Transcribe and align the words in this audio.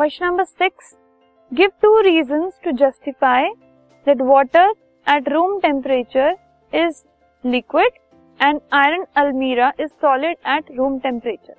Question 0.00 0.24
number 0.26 0.44
six 0.44 0.94
give 1.52 1.70
two 1.82 1.98
reason 2.00 2.48
to 2.64 2.70
justify 2.76 3.48
that 4.06 4.20
water 4.20 4.70
at 5.06 5.28
room 5.28 5.58
temperature 5.60 6.36
is 6.72 7.02
liquid 7.44 7.98
and 8.40 8.60
iron 8.72 9.04
अलमीरा 9.16 9.70
is 9.80 9.90
solid 10.02 10.36
at 10.48 10.70
room 10.76 10.98
temperature 10.98 11.54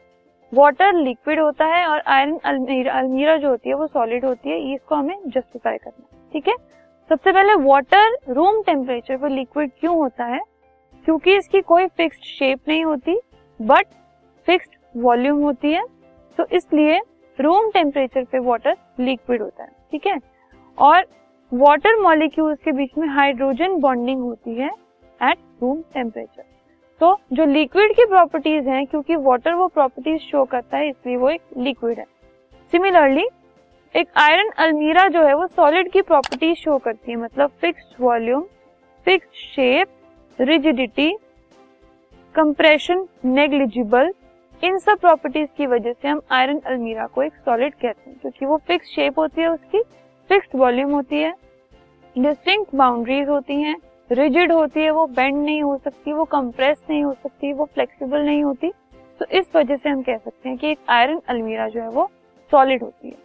water 0.53 0.93
liquid 0.93 1.39
होता 1.39 1.65
है 1.65 1.85
और 1.87 2.01
iron 2.07 2.37
अलमीरा 2.43 2.93
अल्मीरा 2.93 3.35
जो 3.37 3.49
होती 3.49 3.69
है 3.69 3.75
वो 3.75 3.87
सॉलिड 3.87 4.25
होती 4.25 4.49
है 4.49 4.73
इसको 4.73 4.95
हमें 4.95 5.19
जस्टिफाई 5.27 5.77
करना 5.77 6.03
है, 6.03 6.31
ठीक 6.33 6.47
है? 6.47 6.55
सबसे 7.09 7.31
पहले 7.31 7.55
वाटर 7.63 8.17
रूम 8.29 8.61
टेम्परेचर 8.63 9.17
पर 9.17 9.29
लिक्विड 9.29 9.71
क्यों 9.79 9.95
होता 9.97 10.25
है? 10.25 10.41
क्योंकि 11.05 11.37
इसकी 11.37 11.61
कोई 11.67 11.87
फिक्स्ड 11.87 12.23
शेप 12.23 12.67
नहीं 12.67 12.83
होती 12.85 13.19
बट 13.59 13.93
फिक्स्ड 14.47 14.75
वॉल्यूम 14.97 15.41
होती 15.43 15.73
है 15.73 15.85
तो 16.37 16.45
इसलिए 16.53 16.99
रूम 17.41 17.69
टेम्परेचर 17.71 18.23
पे 18.23 18.39
वाटर 18.41 18.75
लिक्विड 18.99 19.41
होता 19.41 19.63
है, 19.63 19.69
ठीक 19.91 20.07
है? 20.07 20.17
और 20.77 21.05
वाटर 21.51 21.99
मॉलिक्यूल्स 22.01 22.59
के 22.65 22.71
बीच 22.71 22.97
में 22.97 23.07
हाइड्रोजन 23.09 23.79
बॉन्डिंग 23.81 24.21
होती 24.21 24.55
है 24.55 24.69
एट 25.21 25.37
रूम 25.61 25.81
टेम्परेचर 25.93 26.43
तो 27.01 27.15
जो 27.33 27.45
लिक्विड 27.45 27.91
की 27.95 28.05
प्रॉपर्टीज़ 28.05 28.67
हैं, 28.69 28.85
क्योंकि 28.87 29.15
वाटर 29.17 29.53
वो 29.53 29.67
प्रॉपर्टीज़ 29.69 30.21
शो 30.21 30.43
करता 30.45 30.77
है, 30.77 30.89
इसलिए 30.89 31.15
वो 31.17 31.29
एक 31.29 31.41
लिक्विड 31.57 31.99
है. 31.99 32.05
सिमिलरली 32.73 33.25
एक 33.95 34.07
आयरन 34.17 34.49
अलमीरा 34.59 35.07
जो 35.07 35.23
है, 35.23 35.33
वो 35.33 35.47
सॉलिड 35.47 35.91
की 35.91 36.01
प्रॉपर्टीज़ 36.03 36.57
शो 36.57 36.77
करती 36.77 37.11
है 37.11 37.17
मतलब 37.17 37.51
fixed 37.61 38.01
volume 38.01 38.43
fixed 39.07 39.33
shape 39.55 39.87
rigidity 40.39 41.11
compression 42.35 43.05
negligible 43.25 44.13
इन 44.63 44.77
सब 44.77 44.99
प्रॉपर्टीज़ 44.99 45.49
की 45.57 45.65
वजह 45.65 45.93
से 45.93 46.07
हम 46.07 46.21
आयरन 46.31 46.59
अलमीरा 46.65 47.05
को 47.05 47.23
एक 47.23 47.33
सॉलिड 47.35 47.73
कहते 47.73 48.09
हैं, 48.09 48.17
क्योंकि 48.19 48.45
वो 48.45 48.57
फिक्स 48.67 48.87
शेप 48.87 49.19
होती 49.19 49.41
है, 49.41 49.47
उसकी 49.47 49.81
फिक्स 50.29 50.55
वॉल्यूम 50.55 50.91
होती 50.91 51.21
है। 51.21 51.33
डिस्टिंक्ट 52.15 52.75
बाउंड्रीज 52.75 53.29
होती 53.29 53.61
हैं 53.61 53.75
रिजिड 54.09 54.51
होती 54.51 54.79
है, 54.79 54.91
वो 54.91 55.05
बेंड 55.07 55.35
नहीं 55.35 55.61
हो 55.63 55.77
सकती, 55.77 56.13
वो 56.13 56.25
कंप्रेस 56.25 56.77
नहीं 56.89 57.03
हो 57.03 57.13
सकती, 57.13 57.53
वो 57.53 57.65
फ्लेक्सिबल 57.65 58.21
नहीं 58.21 58.43
होती। 58.43 58.71
तो 59.19 59.25
इस 59.31 59.45
वजह 59.55 59.75
से 59.75 59.89
हम 59.89 60.01
कह 60.01 60.17
सकते 60.17 60.49
हैं 60.49 60.57
कि 60.57 60.71
एक 60.71 60.79
आयरन 60.89 61.21
अलमीरा 61.29 61.67
जो 61.67 61.81
है, 61.81 61.89
वो 61.89 62.09
सॉलिड 62.51 62.83
होती 62.83 63.07
है। 63.07 63.17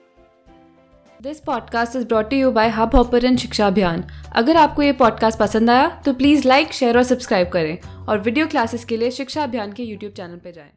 This 1.23 1.41
podcast 1.41 1.97
is 1.97 2.07
brought 2.07 2.33
you 2.33 2.51
by 2.53 2.69
Hubhopper 2.95 3.37
शिक्षा 3.37 3.67
अभियान 3.67 4.05
अगर 4.37 4.57
आपको 4.57 4.83
ये 4.83 4.93
पॉडकास्ट 4.93 5.39
पसंद 5.39 5.71
आया 5.71 5.89
तो 6.05 6.13
प्लीज़ 6.15 6.49
लाइक 6.49 6.73
शेयर 6.73 6.97
और 6.97 7.03
सब्सक्राइब 7.03 7.49
करें। 7.49 7.79
और 8.09 8.19
वीडियो 8.19 8.47
क्लासेस 8.47 8.85
के 8.85 8.97
लिए 8.97 9.11
शिक्षा 9.11 9.43
अभियान 9.43 9.73
के 9.73 9.83
यूट्यूब 9.83 10.13
चैनल 10.13 10.37
पर 10.37 10.51
जाएँ। 10.51 10.71